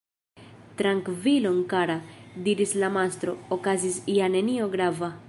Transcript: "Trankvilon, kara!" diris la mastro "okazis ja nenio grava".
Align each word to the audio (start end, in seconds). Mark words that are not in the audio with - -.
"Trankvilon, 0.79 1.59
kara!" 1.75 1.99
diris 2.49 2.75
la 2.85 2.91
mastro 2.97 3.39
"okazis 3.59 4.05
ja 4.19 4.35
nenio 4.39 4.73
grava". 4.79 5.17